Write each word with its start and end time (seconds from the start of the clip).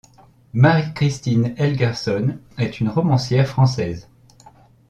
Marie 0.55 0.95
Christine 0.95 1.53
Helgerson 1.57 2.39
est 2.57 2.79
une 2.79 2.89
romancière 2.89 3.47
française. 3.47 4.09